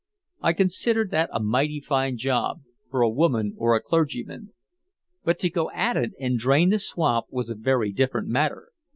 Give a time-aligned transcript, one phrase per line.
[0.41, 4.51] I considered that a mighty fine job for a woman or a clergyman.
[5.23, 8.69] But to go at it and drain the swamp was a very different matter.